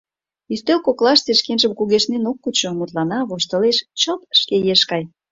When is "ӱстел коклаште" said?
0.53-1.31